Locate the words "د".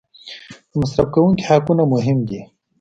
0.69-0.71